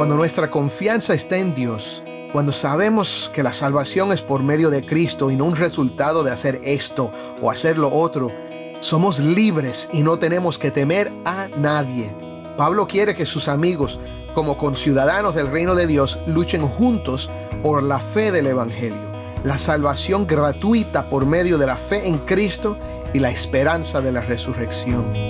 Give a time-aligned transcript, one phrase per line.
[0.00, 2.02] Cuando nuestra confianza está en Dios,
[2.32, 6.30] cuando sabemos que la salvación es por medio de Cristo y no un resultado de
[6.30, 7.12] hacer esto
[7.42, 8.32] o hacer lo otro,
[8.80, 12.16] somos libres y no tenemos que temer a nadie.
[12.56, 14.00] Pablo quiere que sus amigos,
[14.32, 17.30] como conciudadanos del reino de Dios, luchen juntos
[17.62, 19.12] por la fe del Evangelio,
[19.44, 22.78] la salvación gratuita por medio de la fe en Cristo
[23.12, 25.29] y la esperanza de la resurrección.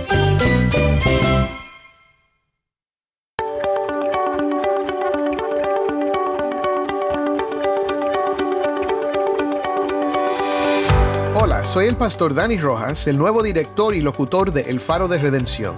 [11.71, 15.73] Soy el pastor Dani Rojas, el nuevo director y locutor de El Faro de Redención.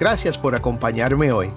[0.00, 1.52] Gracias por acompañarme hoy.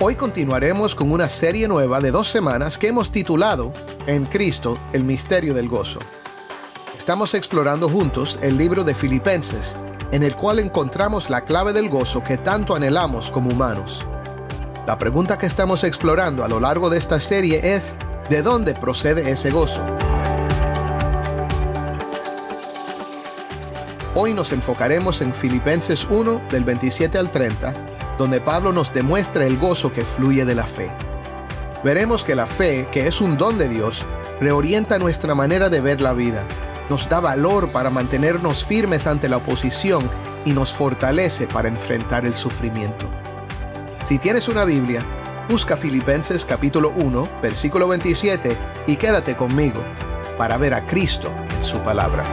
[0.00, 3.72] Hoy continuaremos con una serie nueva de dos semanas que hemos titulado
[4.08, 6.00] En Cristo, el misterio del gozo.
[6.98, 9.76] Estamos explorando juntos el libro de Filipenses,
[10.10, 14.04] en el cual encontramos la clave del gozo que tanto anhelamos como humanos.
[14.88, 17.94] La pregunta que estamos explorando a lo largo de esta serie es,
[18.28, 20.01] ¿de dónde procede ese gozo?
[24.14, 27.72] Hoy nos enfocaremos en Filipenses 1 del 27 al 30,
[28.18, 30.90] donde Pablo nos demuestra el gozo que fluye de la fe.
[31.82, 34.04] Veremos que la fe, que es un don de Dios,
[34.38, 36.42] reorienta nuestra manera de ver la vida,
[36.90, 40.06] nos da valor para mantenernos firmes ante la oposición
[40.44, 43.08] y nos fortalece para enfrentar el sufrimiento.
[44.04, 45.06] Si tienes una Biblia,
[45.48, 49.82] busca Filipenses capítulo 1, versículo 27 y quédate conmigo
[50.36, 52.24] para ver a Cristo en su palabra.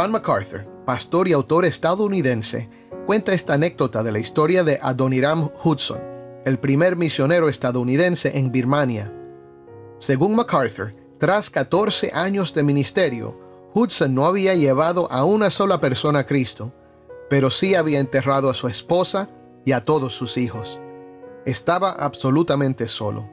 [0.00, 2.70] John MacArthur, pastor y autor estadounidense,
[3.04, 6.00] cuenta esta anécdota de la historia de Adoniram Hudson,
[6.46, 9.12] el primer misionero estadounidense en Birmania.
[9.98, 13.38] Según MacArthur, tras 14 años de ministerio,
[13.74, 16.72] Hudson no había llevado a una sola persona a Cristo,
[17.28, 19.28] pero sí había enterrado a su esposa
[19.66, 20.80] y a todos sus hijos.
[21.44, 23.28] Estaba absolutamente solo.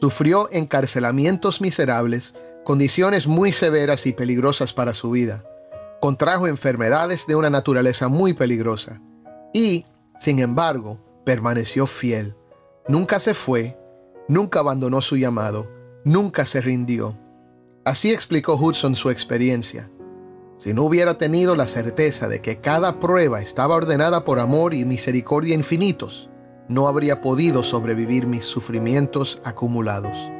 [0.00, 2.34] Sufrió encarcelamientos miserables,
[2.64, 5.44] condiciones muy severas y peligrosas para su vida
[6.04, 9.00] contrajo enfermedades de una naturaleza muy peligrosa
[9.54, 9.86] y,
[10.18, 12.36] sin embargo, permaneció fiel.
[12.86, 13.78] Nunca se fue,
[14.28, 15.66] nunca abandonó su llamado,
[16.04, 17.18] nunca se rindió.
[17.86, 19.90] Así explicó Hudson su experiencia.
[20.58, 24.84] Si no hubiera tenido la certeza de que cada prueba estaba ordenada por amor y
[24.84, 26.28] misericordia infinitos,
[26.68, 30.33] no habría podido sobrevivir mis sufrimientos acumulados.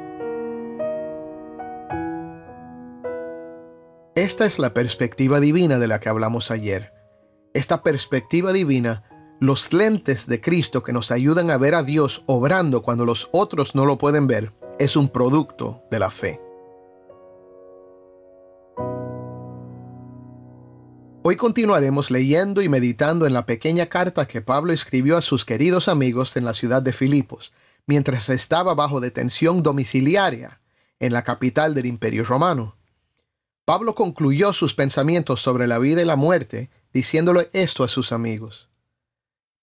[4.25, 6.91] Esta es la perspectiva divina de la que hablamos ayer.
[7.53, 9.03] Esta perspectiva divina,
[9.39, 13.75] los lentes de Cristo que nos ayudan a ver a Dios obrando cuando los otros
[13.75, 16.41] no lo pueden ver, es un producto de la fe.
[21.21, 25.87] Hoy continuaremos leyendo y meditando en la pequeña carta que Pablo escribió a sus queridos
[25.87, 27.53] amigos en la ciudad de Filipos,
[27.85, 30.61] mientras estaba bajo detención domiciliaria
[30.99, 32.74] en la capital del Imperio Romano.
[33.65, 38.69] Pablo concluyó sus pensamientos sobre la vida y la muerte diciéndole esto a sus amigos.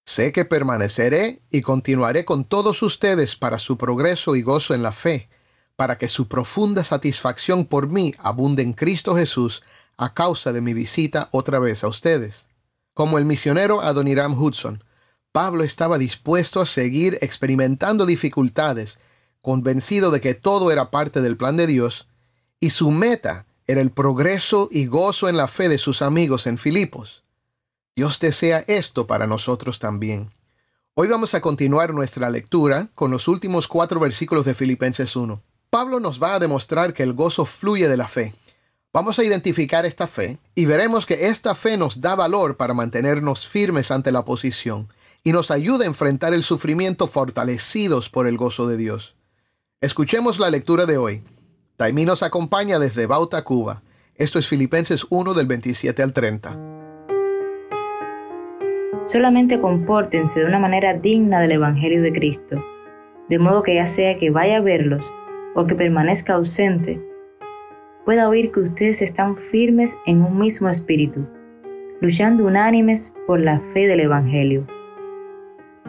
[0.04, 4.90] Sé que permaneceré y continuaré con todos ustedes para su progreso y gozo en la
[4.90, 5.28] fe,
[5.76, 9.62] para que su profunda satisfacción por mí abunde en Cristo Jesús
[9.96, 12.48] a causa de mi visita otra vez a ustedes.
[12.94, 14.82] Como el misionero Adoniram Hudson,
[15.30, 18.98] Pablo estaba dispuesto a seguir experimentando dificultades,
[19.40, 22.08] convencido de que todo era parte del plan de Dios,
[22.58, 26.58] y su meta era el progreso y gozo en la fe de sus amigos en
[26.58, 27.22] Filipos.
[27.94, 30.30] Dios desea esto para nosotros también.
[30.94, 35.42] Hoy vamos a continuar nuestra lectura con los últimos cuatro versículos de Filipenses 1.
[35.70, 38.34] Pablo nos va a demostrar que el gozo fluye de la fe.
[38.92, 43.48] Vamos a identificar esta fe y veremos que esta fe nos da valor para mantenernos
[43.48, 44.88] firmes ante la oposición
[45.24, 49.14] y nos ayuda a enfrentar el sufrimiento fortalecidos por el gozo de Dios.
[49.80, 51.22] Escuchemos la lectura de hoy.
[51.76, 53.82] Taimí nos acompaña desde Bauta, Cuba.
[54.14, 56.58] Esto es Filipenses 1 del 27 al 30.
[59.04, 62.62] Solamente compórtense de una manera digna del Evangelio de Cristo,
[63.28, 65.12] de modo que ya sea que vaya a verlos
[65.54, 67.02] o que permanezca ausente,
[68.04, 71.26] pueda oír que ustedes están firmes en un mismo espíritu,
[72.00, 74.66] luchando unánimes por la fe del Evangelio.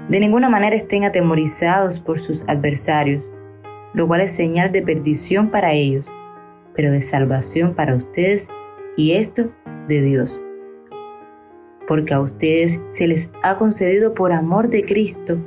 [0.10, 3.34] De ninguna manera estén atemorizados por sus adversarios,
[3.94, 6.14] lo cual es señal de perdición para ellos,
[6.76, 8.50] pero de salvación para ustedes
[8.98, 9.52] y esto
[9.88, 10.42] de Dios
[11.88, 15.40] porque a ustedes se les ha concedido por amor de Cristo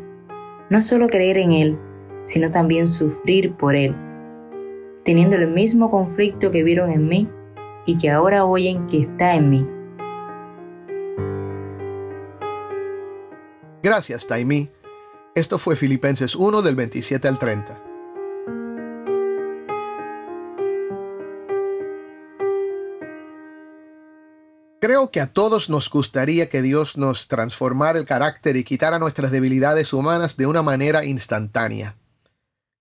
[0.69, 1.78] no solo creer en Él,
[2.22, 3.94] sino también sufrir por Él,
[5.04, 7.28] teniendo el mismo conflicto que vieron en mí
[7.87, 9.69] y que ahora oyen que está en mí.
[13.82, 14.72] Gracias, Taimi.
[15.37, 17.85] Esto fue Filipenses 1 del 27 al 30.
[24.86, 29.32] Creo que a todos nos gustaría que Dios nos transformara el carácter y quitara nuestras
[29.32, 31.96] debilidades humanas de una manera instantánea.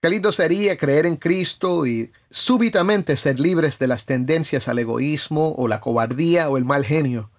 [0.04, 5.56] Qué lindo sería creer en Cristo y súbitamente ser libres de las tendencias al egoísmo
[5.57, 7.31] o la cobardía o el mal genio.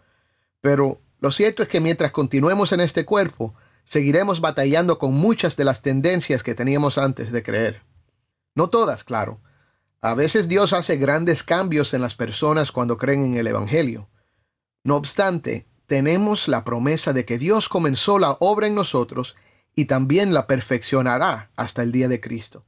[0.61, 3.55] Pero lo cierto es que mientras continuemos en este cuerpo,
[3.85, 7.83] seguiremos batallando con muchas de las tendencias que teníamos antes de creer.
[8.57, 9.41] No todas, claro.
[10.01, 14.09] A veces Dios hace grandes cambios en las personas cuando creen en el Evangelio.
[14.87, 19.35] No obstante, tenemos la promesa de que Dios comenzó la obra en nosotros
[19.75, 22.65] y también la perfeccionará hasta el día de Cristo.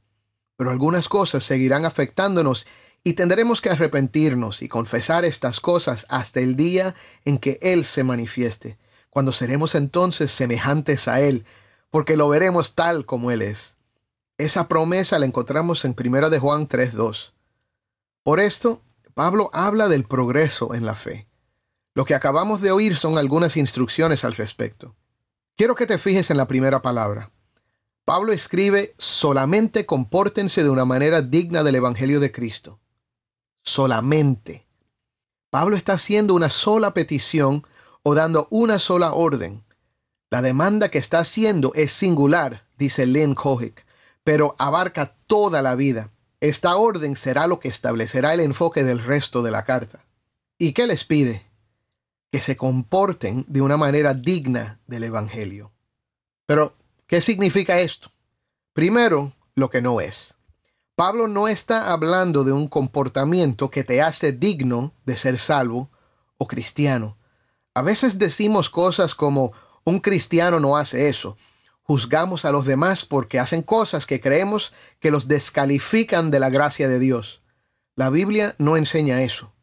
[0.57, 2.67] Pero algunas cosas seguirán afectándonos
[3.05, 6.93] y tendremos que arrepentirnos y confesar estas cosas hasta el día
[7.23, 8.77] en que Él se manifieste,
[9.09, 11.45] cuando seremos entonces semejantes a Él,
[11.89, 13.77] porque lo veremos tal como Él es.
[14.37, 17.31] Esa promesa la encontramos en 1 de Juan 3.2.
[18.23, 18.81] Por esto,
[19.13, 21.28] Pablo habla del progreso en la fe.
[21.99, 24.95] Lo que acabamos de oír son algunas instrucciones al respecto.
[25.57, 27.29] Quiero que te fijes en la primera palabra.
[28.05, 32.79] Pablo escribe, solamente compórtense de una manera digna del Evangelio de Cristo.
[33.63, 34.65] Solamente.
[35.49, 37.67] Pablo está haciendo una sola petición
[38.03, 39.65] o dando una sola orden.
[40.29, 43.85] La demanda que está haciendo es singular, dice Lynn Kohik,
[44.23, 46.11] pero abarca toda la vida.
[46.39, 50.05] Esta orden será lo que establecerá el enfoque del resto de la carta.
[50.57, 51.48] ¿Y qué les pide?
[52.31, 55.71] Que se comporten de una manera digna del Evangelio.
[56.45, 56.75] Pero,
[57.07, 58.11] ¿qué significa esto?
[58.73, 60.37] Primero, lo que no es.
[60.95, 65.89] Pablo no está hablando de un comportamiento que te hace digno de ser salvo
[66.37, 67.17] o cristiano.
[67.73, 69.53] A veces decimos cosas como
[69.85, 71.37] un cristiano no hace eso.
[71.81, 76.87] Juzgamos a los demás porque hacen cosas que creemos que los descalifican de la gracia
[76.87, 77.41] de Dios.
[77.95, 79.53] La Biblia no enseña eso.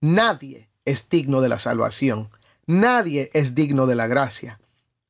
[0.00, 2.30] Nadie es digno de la salvación.
[2.66, 4.60] Nadie es digno de la gracia.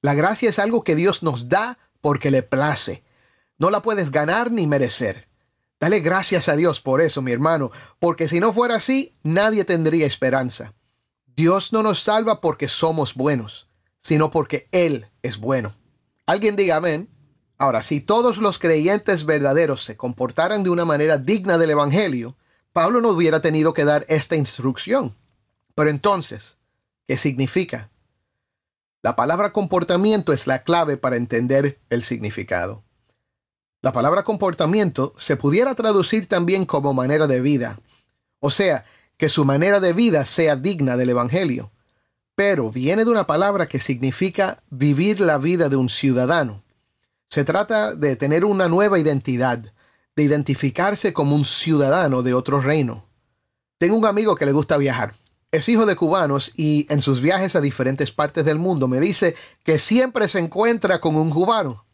[0.02, 3.02] La gracia es algo que Dios nos da porque le place.
[3.58, 5.28] No la puedes ganar ni merecer.
[5.80, 7.70] Dale gracias a Dios por eso, mi hermano,
[8.00, 10.74] porque si no fuera así, nadie tendría esperanza.
[11.26, 13.68] Dios no nos salva porque somos buenos,
[14.00, 15.72] sino porque Él es bueno.
[16.26, 17.08] Alguien diga amén.
[17.56, 22.36] Ahora, si todos los creyentes verdaderos se comportaran de una manera digna del Evangelio,
[22.72, 25.16] Pablo no hubiera tenido que dar esta instrucción.
[25.78, 26.58] Pero entonces,
[27.06, 27.88] ¿qué significa?
[29.00, 32.82] La palabra comportamiento es la clave para entender el significado.
[33.80, 37.78] La palabra comportamiento se pudiera traducir también como manera de vida,
[38.40, 38.86] o sea,
[39.16, 41.70] que su manera de vida sea digna del Evangelio,
[42.34, 46.64] pero viene de una palabra que significa vivir la vida de un ciudadano.
[47.26, 49.60] Se trata de tener una nueva identidad,
[50.16, 53.04] de identificarse como un ciudadano de otro reino.
[53.78, 55.14] Tengo un amigo que le gusta viajar
[55.50, 59.34] es hijo de cubanos y en sus viajes a diferentes partes del mundo me dice
[59.64, 61.86] que siempre se encuentra con un cubano.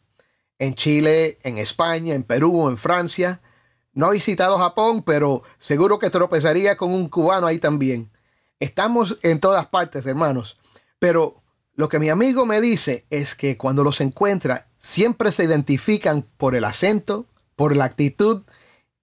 [0.59, 3.41] En Chile, en España, en Perú, en Francia.
[3.93, 8.11] No ha visitado Japón, pero seguro que tropezaría con un cubano ahí también.
[8.59, 10.57] Estamos en todas partes, hermanos.
[10.99, 11.41] Pero
[11.75, 16.55] lo que mi amigo me dice es que cuando los encuentra, siempre se identifican por
[16.55, 18.43] el acento, por la actitud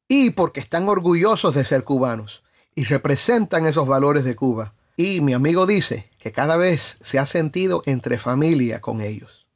[0.08, 2.41] y porque están orgullosos de ser cubanos
[2.74, 4.74] y representan esos valores de Cuba.
[4.96, 9.48] Y mi amigo dice que cada vez se ha sentido entre familia con ellos.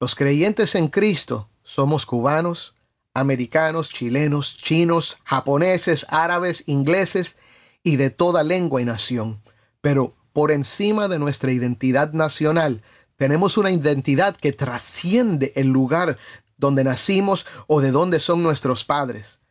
[0.00, 2.74] Los creyentes en Cristo somos cubanos,
[3.14, 7.38] americanos, chilenos, chinos, japoneses, árabes, ingleses
[7.82, 9.42] y de toda lengua y nación.
[9.80, 12.82] Pero por encima de nuestra identidad nacional,
[13.16, 16.18] tenemos una identidad que trasciende el lugar
[16.56, 19.41] donde nacimos o de donde son nuestros padres.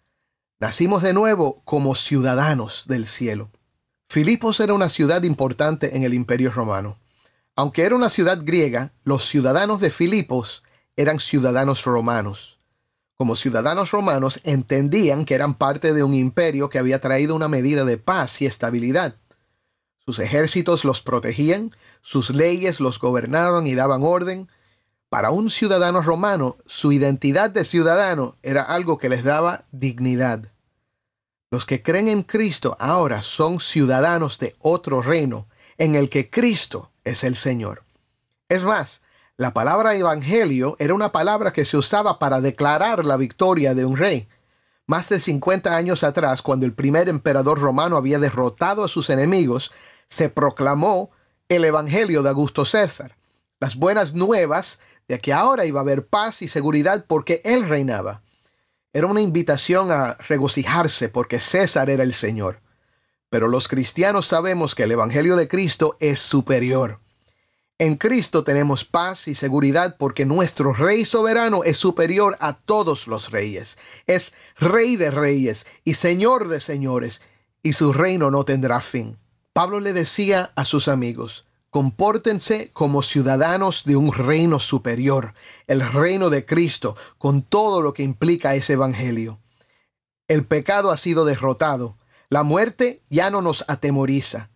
[0.61, 3.49] Nacimos de nuevo como ciudadanos del cielo.
[4.07, 6.99] Filipos era una ciudad importante en el imperio romano.
[7.55, 10.61] Aunque era una ciudad griega, los ciudadanos de Filipos
[10.95, 12.59] eran ciudadanos romanos.
[13.15, 17.83] Como ciudadanos romanos entendían que eran parte de un imperio que había traído una medida
[17.83, 19.15] de paz y estabilidad.
[20.05, 21.71] Sus ejércitos los protegían,
[22.03, 24.47] sus leyes los gobernaban y daban orden.
[25.11, 30.53] Para un ciudadano romano, su identidad de ciudadano era algo que les daba dignidad.
[31.51, 36.91] Los que creen en Cristo ahora son ciudadanos de otro reino, en el que Cristo
[37.03, 37.83] es el Señor.
[38.47, 39.01] Es más,
[39.35, 43.97] la palabra evangelio era una palabra que se usaba para declarar la victoria de un
[43.97, 44.29] rey.
[44.87, 49.73] Más de 50 años atrás, cuando el primer emperador romano había derrotado a sus enemigos,
[50.07, 51.11] se proclamó
[51.49, 53.17] el evangelio de Augusto César,
[53.59, 58.21] las buenas nuevas de que ahora iba a haber paz y seguridad porque él reinaba.
[58.93, 62.61] Era una invitación a regocijarse porque César era el Señor.
[63.29, 66.99] Pero los cristianos sabemos que el Evangelio de Cristo es superior.
[67.79, 73.31] En Cristo tenemos paz y seguridad porque nuestro Rey soberano es superior a todos los
[73.31, 73.79] reyes.
[74.05, 77.21] Es Rey de reyes y Señor de señores,
[77.63, 79.17] y su reino no tendrá fin.
[79.53, 85.33] Pablo le decía a sus amigos, compórtense como ciudadanos de un reino superior,
[85.67, 89.39] el reino de Cristo, con todo lo que implica ese Evangelio.
[90.27, 91.97] El pecado ha sido derrotado,
[92.29, 94.49] la muerte ya no nos atemoriza.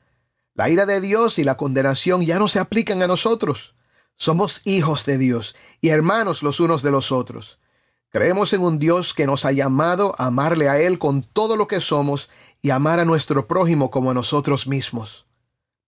[0.54, 3.76] La ira de Dios y la condenación ya no se aplican a nosotros.
[4.18, 7.60] Somos hijos de Dios y hermanos los unos de los otros.
[8.10, 11.68] Creemos en un Dios que nos ha llamado a amarle a Él con todo lo
[11.68, 12.30] que somos
[12.62, 15.26] y amar a nuestro prójimo como a nosotros mismos.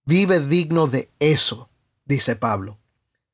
[0.07, 1.67] Vive digno de eso,
[2.05, 2.77] dice Pablo.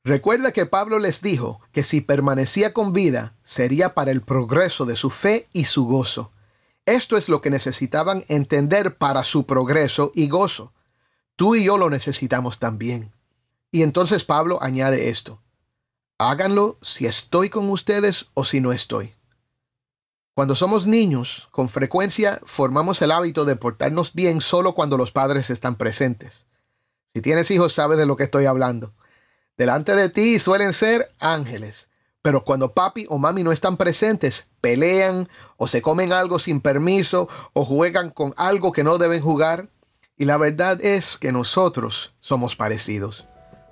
[0.03, 4.96] Recuerda que Pablo les dijo que si permanecía con vida sería para el progreso de
[4.96, 6.32] su fe y su gozo.
[6.88, 10.74] Esto es lo que necesitaban entender para su progreso y gozo.
[11.36, 13.13] Tú y yo lo necesitamos también.
[13.70, 15.44] Y entonces Pablo añade esto.
[16.18, 19.13] Háganlo si estoy con ustedes o si no estoy.
[20.34, 25.51] Cuando somos niños, con frecuencia formamos el hábito de portarnos bien solo cuando los padres
[25.51, 26.48] están presentes.
[27.13, 28.93] Si tienes hijos, sabes de lo que estoy hablando.
[29.55, 31.89] Delante de ti suelen ser ángeles,
[32.24, 37.29] pero cuando papi o mami no están presentes, pelean o se comen algo sin permiso
[37.53, 39.70] o juegan con algo que no deben jugar.
[40.17, 43.27] Y la verdad es que nosotros somos parecidos.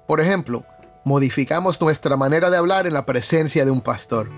[0.07, 0.63] Por ejemplo,
[1.03, 4.29] modificamos nuestra manera de hablar en la presencia de un pastor.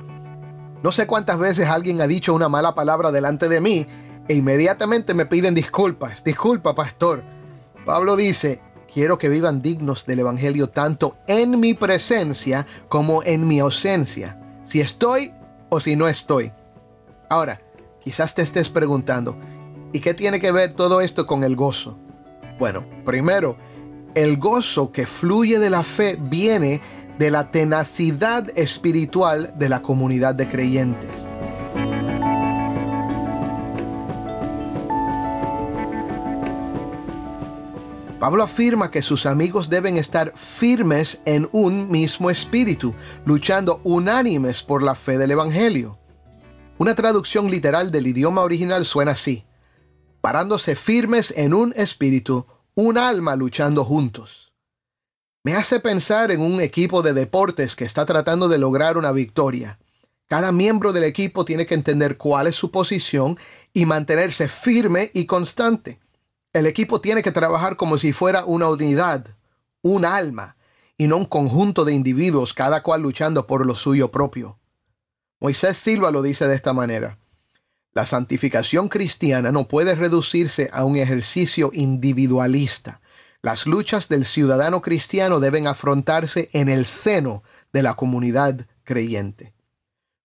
[0.82, 3.86] No sé cuántas veces alguien ha dicho una mala palabra delante de mí
[4.30, 6.24] e inmediatamente me piden disculpas.
[6.24, 7.24] Disculpa, pastor.
[7.86, 8.62] Pablo dice,
[8.94, 14.40] quiero que vivan dignos del Evangelio tanto en mi presencia como en mi ausencia.
[14.64, 15.34] Si estoy
[15.70, 16.52] o si no estoy.
[17.30, 17.62] Ahora,
[18.04, 19.38] quizás te estés preguntando,
[19.94, 22.00] ¿Y qué tiene que ver todo esto con el gozo?
[22.58, 23.56] Bueno, primero,
[24.16, 26.82] el gozo que fluye de la fe viene
[27.20, 31.12] de la tenacidad espiritual de la comunidad de creyentes.
[38.24, 44.82] Pablo afirma que sus amigos deben estar firmes en un mismo espíritu, luchando unánimes por
[44.82, 46.00] la fe del Evangelio.
[46.78, 49.44] Una traducción literal del idioma original suena así
[50.22, 54.54] parándose firmes en un espíritu, un alma luchando juntos.
[55.44, 59.80] Me hace pensar en un equipo de deportes que está tratando de lograr una victoria.
[60.30, 63.38] Cada miembro del equipo tiene que entender cuál es su posición
[63.74, 66.00] y mantenerse firme y constante.
[66.54, 69.26] El equipo tiene que trabajar como si fuera una unidad,
[69.82, 70.56] un alma,
[70.98, 74.60] y no un conjunto de individuos, cada cual luchando por lo suyo propio.
[75.40, 77.18] Moisés Silva lo dice de esta manera.
[77.94, 83.02] La santificación cristiana no puede reducirse a un ejercicio individualista.
[83.42, 87.44] Las luchas del ciudadano cristiano deben afrontarse en el seno
[87.74, 89.54] de la comunidad creyente.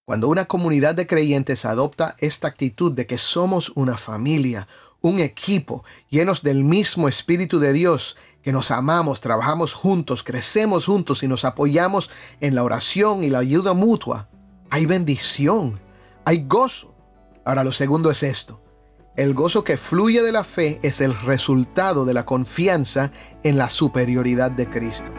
[0.04, 4.68] Cuando una comunidad de creyentes adopta esta actitud de que somos una familia,
[5.00, 11.23] un equipo llenos del mismo Espíritu de Dios, que nos amamos, trabajamos juntos, crecemos juntos
[11.23, 14.28] y nos apoyamos en la oración y la ayuda mutua,
[14.71, 15.81] hay bendición,
[16.25, 16.95] hay gozo,
[17.49, 18.61] Ahora lo segundo es esto.
[19.17, 23.11] El gozo que fluye de la fe es el resultado de la confianza
[23.43, 25.11] en la superioridad de Cristo.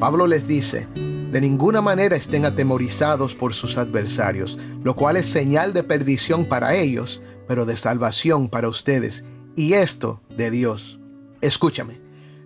[0.00, 0.88] Pablo les dice,
[1.30, 6.74] de ninguna manera estén atemorizados por sus adversarios, lo cual es señal de perdición para
[6.74, 9.24] ellos, pero de salvación para ustedes,
[9.56, 10.98] y esto de Dios.
[11.40, 12.00] Escúchame,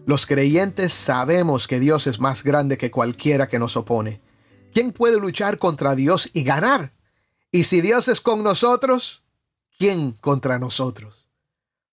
[0.04, 4.20] los creyentes sabemos que Dios es más grande que cualquiera que nos opone.
[4.72, 6.92] ¿Quién puede luchar contra Dios y ganar?
[7.52, 9.22] Y si Dios es con nosotros,
[9.78, 11.28] ¿quién contra nosotros?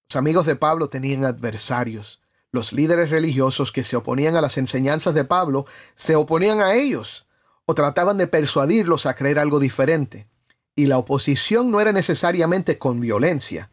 [0.09, 2.19] Los amigos de Pablo tenían adversarios,
[2.51, 5.65] Los líderes religiosos que se oponían a las enseñanzas de Pablo
[5.95, 7.27] se oponían a ellos
[7.65, 10.27] o trataban de persuadirlos a creer algo diferente.
[10.75, 13.69] Y la oposición no era necesariamente con violencia,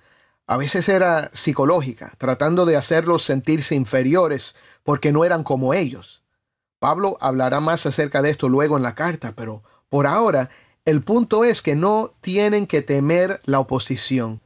[0.48, 4.54] a veces era psicológica, tratando de hacerlos sentirse inferiores
[4.84, 6.22] porque no eran como ellos.
[6.78, 10.50] Pablo hablará más acerca de esto luego en la carta, pero por ahora
[10.84, 14.40] el punto es que no tienen que temer la oposición.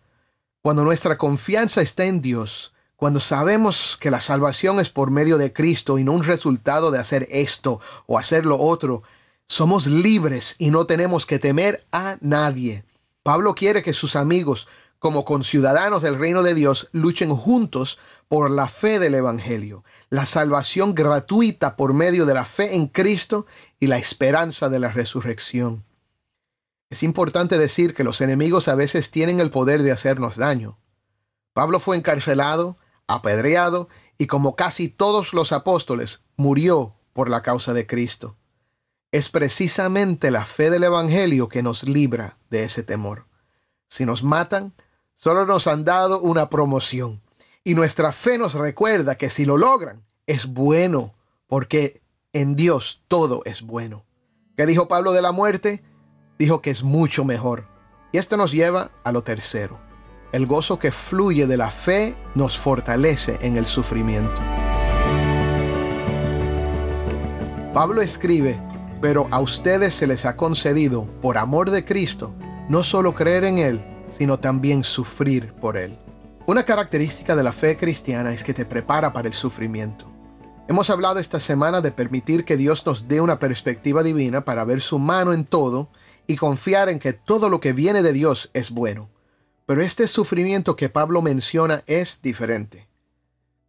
[0.63, 5.55] Cuando nuestra confianza está en Dios, cuando sabemos que la salvación es por medio de
[5.55, 9.03] Cristo y no un resultado de hacer esto o hacer lo otro,
[9.47, 12.85] somos libres y no tenemos que temer a nadie.
[13.23, 18.69] Pablo quiere que sus amigos, como conciudadanos del reino de Dios, luchen juntos por la
[18.69, 23.47] fe del Evangelio, la salvación gratuita por medio de la fe en Cristo
[23.79, 25.87] y la esperanza de la resurrección.
[26.91, 30.77] Es importante decir que los enemigos a veces tienen el poder de hacernos daño.
[31.55, 32.77] Pablo fue encarcelado,
[33.15, 33.89] apedreado
[34.19, 38.37] y como casi todos los apóstoles, murió por la causa de Cristo.
[39.13, 43.27] Es precisamente la fe del Evangelio que nos libra de ese temor.
[43.89, 44.73] Si nos matan,
[45.15, 47.21] solo nos han dado una promoción.
[47.65, 51.15] Y nuestra fe nos recuerda que si lo logran, es bueno,
[51.47, 52.03] porque
[52.33, 54.05] en Dios todo es bueno.
[54.57, 55.83] ¿Qué dijo Pablo de la muerte?
[56.39, 57.67] Dijo que es mucho mejor.
[58.13, 59.90] Y esto nos lleva a lo tercero.
[60.33, 64.41] El gozo que fluye de la fe nos fortalece en el sufrimiento.
[67.75, 68.61] Pablo escribe,
[69.01, 72.33] pero a ustedes se les ha concedido, por amor de Cristo,
[72.69, 75.99] no solo creer en Él, sino también sufrir por Él.
[76.47, 80.07] Una característica de la fe cristiana es que te prepara para el sufrimiento.
[80.69, 84.81] Hemos hablado esta semana de permitir que Dios nos dé una perspectiva divina para ver
[84.81, 85.91] su mano en todo
[86.29, 89.10] y confiar en que todo lo que viene de Dios es bueno.
[89.71, 92.89] Pero este sufrimiento que Pablo menciona es diferente.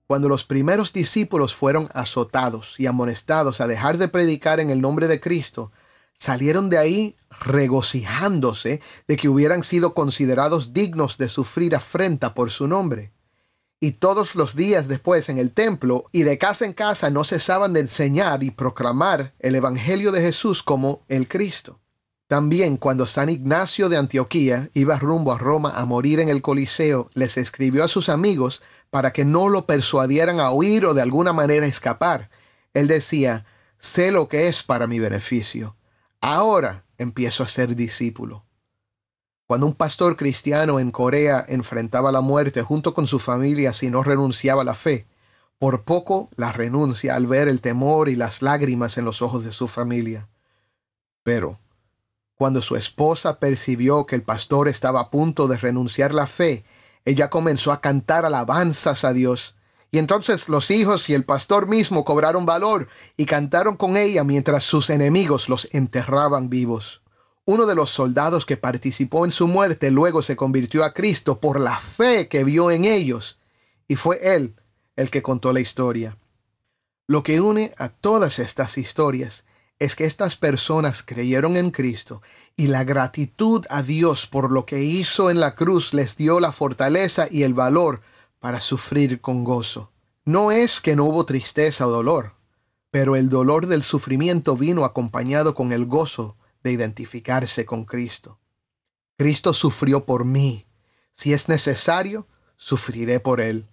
[0.08, 5.08] Cuando los primeros discípulos fueron azotados y amonestados a dejar de predicar en el nombre
[5.08, 5.72] de Cristo,
[6.16, 12.66] salieron de ahí regocijándose de que hubieran sido considerados dignos de sufrir afrenta por su
[12.66, 13.12] nombre.
[13.80, 17.74] Y todos los días después en el templo y de casa en casa no cesaban
[17.74, 21.81] de enseñar y proclamar el Evangelio de Jesús como el Cristo.
[22.32, 27.10] También cuando San Ignacio de Antioquía iba rumbo a Roma a morir en el Coliseo,
[27.14, 31.34] les escribió a sus amigos para que no lo persuadieran a huir o de alguna
[31.34, 32.30] manera escapar.
[32.74, 33.44] Él decía,
[33.80, 35.76] sé lo que es para mi beneficio.
[36.22, 38.46] Ahora empiezo a ser discípulo.
[39.46, 44.04] Cuando un pastor cristiano en Corea enfrentaba la muerte junto con su familia si no
[44.04, 45.06] renunciaba a la fe,
[45.60, 49.52] por poco la renuncia al ver el temor y las lágrimas en los ojos de
[49.52, 50.30] su familia.
[51.24, 51.60] Pero
[52.42, 56.66] cuando su esposa percibió que el pastor estaba a punto de renunciar la fe,
[57.06, 59.56] ella comenzó a cantar alabanzas a Dios.
[59.92, 64.64] Y entonces los hijos y el pastor mismo cobraron valor y cantaron con ella mientras
[64.64, 67.04] sus enemigos los enterraban vivos.
[67.46, 71.60] Uno de los soldados que participó en su muerte luego se convirtió a Cristo por
[71.60, 73.38] la fe que vio en ellos,
[73.88, 74.56] y fue él
[74.96, 76.18] el que contó la historia.
[77.06, 79.46] Lo que une a todas estas historias
[79.82, 82.22] es que estas personas creyeron en Cristo
[82.56, 86.52] y la gratitud a Dios por lo que hizo en la cruz les dio la
[86.52, 88.04] fortaleza y el valor
[88.38, 89.92] para sufrir con gozo.
[90.24, 92.36] No es que no hubo tristeza o dolor,
[92.92, 98.38] pero el dolor del sufrimiento vino acompañado con el gozo de identificarse con Cristo.
[99.18, 100.68] Cristo sufrió por mí.
[101.12, 103.68] Si es necesario, sufriré por Él.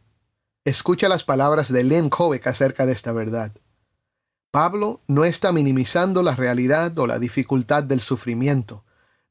[0.64, 3.53] Escucha las palabras de Len Kovic acerca de esta verdad.
[4.51, 8.83] Pablo no está minimizando la realidad o la dificultad del sufrimiento.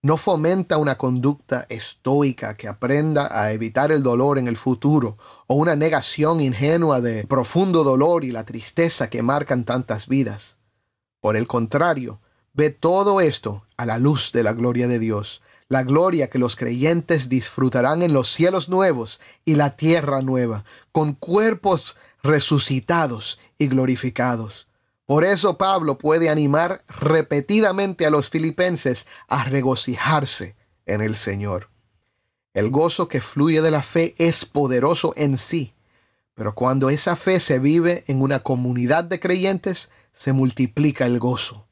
[0.04, 5.56] No fomenta una conducta estoica que aprenda a evitar el dolor en el futuro o
[5.56, 10.56] una negación ingenua de profundo dolor y la tristeza que marcan tantas vidas.
[11.20, 12.20] Por el contrario,
[12.54, 16.56] ve todo esto a la luz de la gloria de Dios, la gloria que los
[16.56, 24.67] creyentes disfrutarán en los cielos nuevos y la tierra nueva, con cuerpos resucitados y glorificados.
[25.08, 31.70] Por eso Pablo puede animar repetidamente a los filipenses a regocijarse en el Señor.
[32.54, 35.74] El gozo que fluye de la fe es poderoso en sí,
[36.34, 41.68] pero cuando esa fe se vive en una comunidad de creyentes, se multiplica el gozo.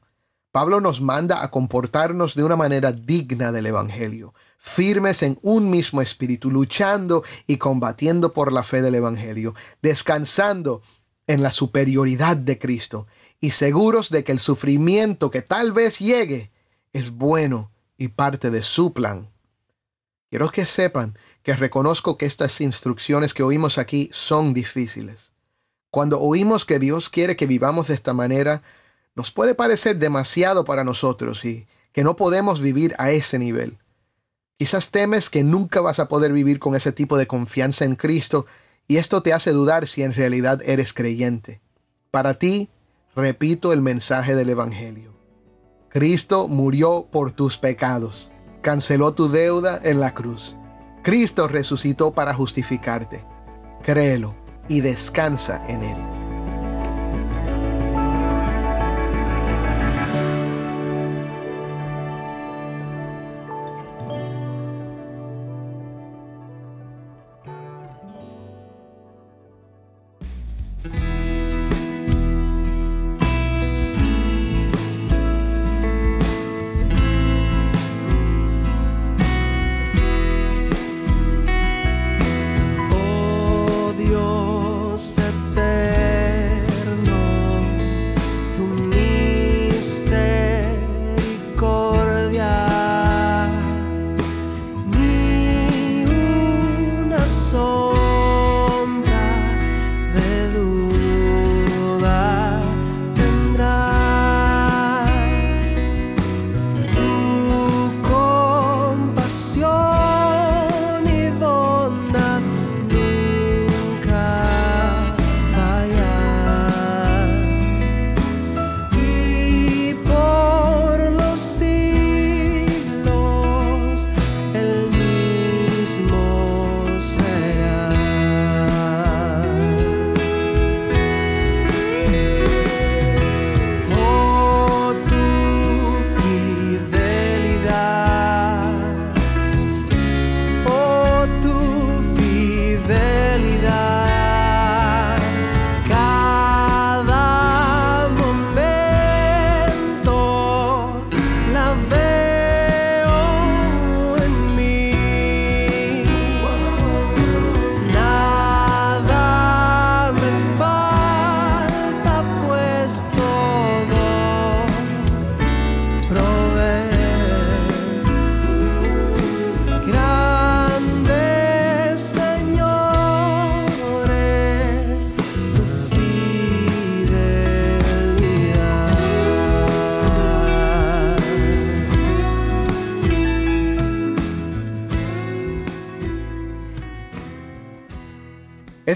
[0.50, 6.00] Pablo nos manda a comportarnos de una manera digna del Evangelio, firmes en un mismo
[6.00, 10.80] espíritu, luchando y combatiendo por la fe del Evangelio, descansando
[11.26, 13.06] en la superioridad de Cristo
[13.40, 16.50] y seguros de que el sufrimiento que tal vez llegue
[16.92, 19.30] es bueno y parte de su plan.
[20.30, 25.32] Quiero que sepan que reconozco que estas instrucciones que oímos aquí son difíciles.
[25.90, 28.62] Cuando oímos que Dios quiere que vivamos de esta manera,
[29.14, 33.78] nos puede parecer demasiado para nosotros y que no podemos vivir a ese nivel.
[34.58, 38.46] Quizás temes que nunca vas a poder vivir con ese tipo de confianza en Cristo
[38.88, 41.60] y esto te hace dudar si en realidad eres creyente.
[42.10, 42.70] Para ti,
[43.16, 45.16] repito el mensaje del Evangelio.
[45.88, 50.56] Cristo murió por tus pecados, canceló tu deuda en la cruz.
[51.02, 53.24] Cristo resucitó para justificarte.
[53.82, 54.34] Créelo
[54.68, 56.16] y descansa en Él.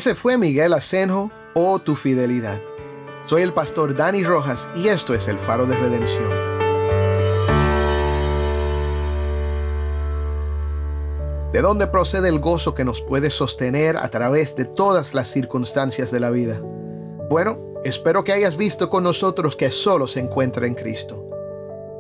[0.01, 2.63] Ese fue Miguel Asenjo o Tu Fidelidad.
[3.27, 6.31] Soy el pastor Dani Rojas y esto es el Faro de Redención.
[11.53, 16.11] ¿De dónde procede el gozo que nos puede sostener a través de todas las circunstancias
[16.11, 16.59] de la vida?
[17.29, 21.27] Bueno, espero que hayas visto con nosotros que solo se encuentra en Cristo.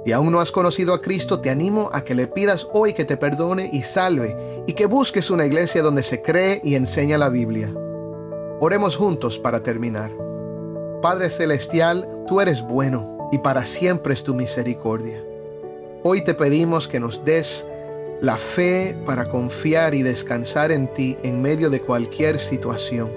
[0.06, 3.04] Si aún no has conocido a Cristo, te animo a que le pidas hoy que
[3.04, 7.28] te perdone y salve y que busques una iglesia donde se cree y enseña la
[7.28, 7.70] Biblia.
[8.62, 10.12] Oremos juntos para terminar.
[11.00, 15.24] Padre Celestial, tú eres bueno y para siempre es tu misericordia.
[16.02, 17.66] Hoy te pedimos que nos des
[18.20, 23.10] la fe para confiar y descansar en ti en medio de cualquier situación.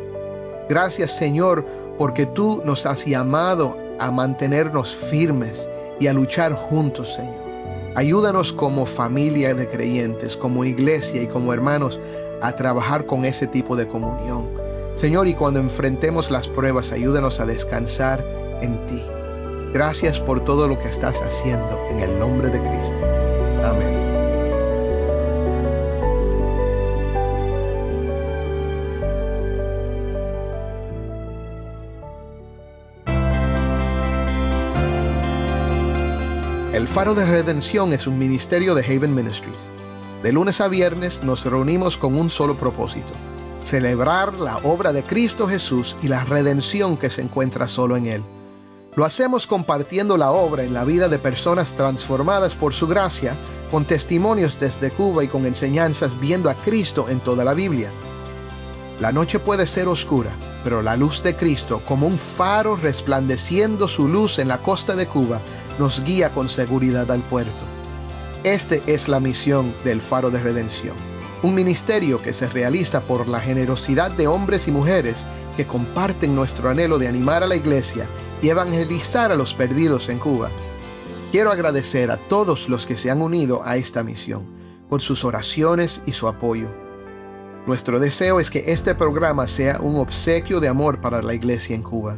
[0.69, 1.65] Gracias Señor
[1.97, 7.43] porque tú nos has llamado a mantenernos firmes y a luchar juntos Señor.
[7.95, 11.99] Ayúdanos como familia de creyentes, como iglesia y como hermanos
[12.41, 14.62] a trabajar con ese tipo de comunión.
[14.95, 18.23] Señor, y cuando enfrentemos las pruebas, ayúdanos a descansar
[18.61, 19.01] en ti.
[19.73, 22.95] Gracias por todo lo que estás haciendo en el nombre de Cristo.
[23.63, 24.03] Amén.
[36.73, 39.71] El Faro de Redención es un ministerio de Haven Ministries.
[40.21, 43.13] De lunes a viernes nos reunimos con un solo propósito
[43.63, 48.23] celebrar la obra de Cristo Jesús y la redención que se encuentra solo en Él.
[48.95, 53.35] Lo hacemos compartiendo la obra en la vida de personas transformadas por su gracia,
[53.71, 57.89] con testimonios desde Cuba y con enseñanzas viendo a Cristo en toda la Biblia.
[58.99, 60.29] La noche puede ser oscura,
[60.63, 65.07] pero la luz de Cristo, como un faro resplandeciendo su luz en la costa de
[65.07, 65.39] Cuba,
[65.79, 67.51] nos guía con seguridad al puerto.
[68.43, 71.12] Esta es la misión del faro de redención
[71.43, 75.27] un ministerio que se realiza por la generosidad de hombres y mujeres
[75.57, 78.07] que comparten nuestro anhelo de animar a la iglesia
[78.41, 80.49] y evangelizar a los perdidos en Cuba.
[81.31, 84.45] Quiero agradecer a todos los que se han unido a esta misión
[84.89, 86.67] por sus oraciones y su apoyo.
[87.67, 91.83] Nuestro deseo es que este programa sea un obsequio de amor para la iglesia en
[91.83, 92.17] Cuba.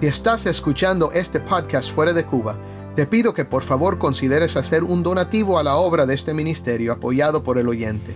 [0.00, 2.58] Si estás escuchando este podcast fuera de Cuba,
[2.94, 6.92] te pido que por favor consideres hacer un donativo a la obra de este ministerio
[6.92, 8.14] apoyado por el oyente.